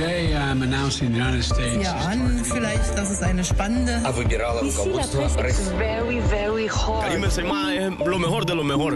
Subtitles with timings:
[0.00, 1.84] Today I'm announcing the United States.
[1.84, 4.00] Ja, an vielleicht, dass es eine spannende.
[5.76, 6.69] Very, very
[8.64, 8.92] mejor.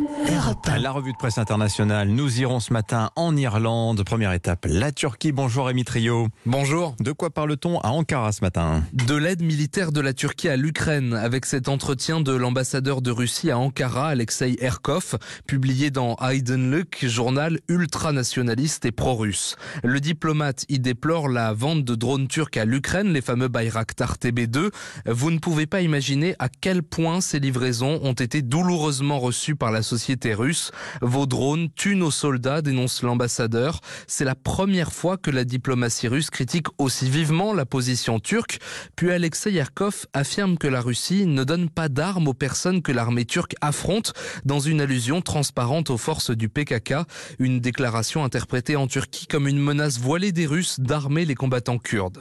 [0.79, 2.09] La revue de presse internationale.
[2.09, 4.05] Nous irons ce matin en Irlande.
[4.05, 5.33] Première étape, la Turquie.
[5.33, 6.29] Bonjour Rémi Trio.
[6.47, 6.95] Bonjour.
[7.01, 11.15] De quoi parle-t-on à Ankara ce matin De l'aide militaire de la Turquie à l'Ukraine,
[11.15, 17.61] avec cet entretien de l'ambassadeur de Russie à Ankara, Alexei Erkov, publié dans Aydınlık, journal
[17.69, 19.57] ultranationaliste et pro-russe.
[19.83, 24.71] Le diplomate y déplore la vente de drones turcs à l'Ukraine, les fameux Bayraktar TB2.
[25.07, 29.73] Vous ne pouvez pas imaginer à quel point ces livraisons ont été douloureusement reçues par
[29.73, 30.71] la société russe.
[31.01, 33.81] Vos drones tuent nos soldats, dénonce l'ambassadeur.
[34.07, 38.59] C'est la première fois que la diplomatie russe critique aussi vivement la position turque.
[38.97, 43.25] Puis Alexei Yerkov affirme que la Russie ne donne pas d'armes aux personnes que l'armée
[43.25, 44.13] turque affronte,
[44.45, 46.95] dans une allusion transparente aux forces du PKK.
[47.39, 52.21] Une déclaration interprétée en Turquie comme une menace voilée des Russes d'armer les combattants kurdes.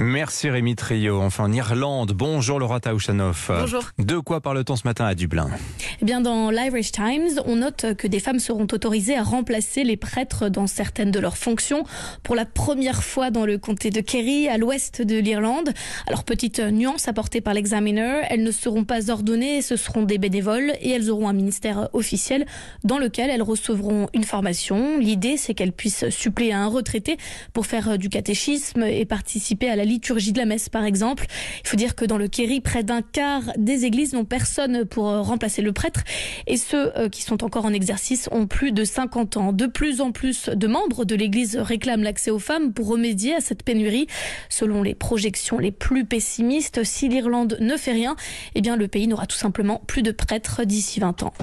[0.00, 1.20] Merci Rémi Trio.
[1.20, 2.12] Enfin en Irlande.
[2.12, 3.50] Bonjour Laura Taouchanoff.
[3.54, 3.82] Bonjour.
[3.98, 5.48] De quoi parle-t-on ce matin à Dublin?
[6.02, 9.96] Eh bien, dans l'Irish Times, on note que des femmes seront autorisées à remplacer les
[9.96, 11.84] prêtres dans certaines de leurs fonctions
[12.22, 15.70] pour la première fois dans le comté de Kerry, à l'ouest de l'Irlande.
[16.06, 20.72] Alors, petite nuance apportée par l'examiner, elles ne seront pas ordonnées, ce seront des bénévoles
[20.80, 22.46] et elles auront un ministère officiel
[22.82, 24.98] dans lequel elles recevront une formation.
[24.98, 27.16] L'idée, c'est qu'elles puissent suppléer à un retraité
[27.52, 31.26] pour faire du catéchisme et participer à la liturgie de la messe, par exemple.
[31.62, 35.04] Il faut dire que dans le Kerry, près d'un quart des églises n'ont personne pour
[35.04, 36.02] remplacer le prêtre
[36.46, 39.52] et ceux qui sont encore en exercice ont plus de 50 ans.
[39.52, 43.40] De plus en plus de membres de l'église réclament l'accès aux femmes pour remédier à
[43.40, 44.06] cette pénurie.
[44.48, 48.16] Selon les projections les plus pessimistes, si l'Irlande ne fait rien,
[48.54, 51.34] eh bien le pays n'aura tout simplement plus de prêtres d'ici 20 ans.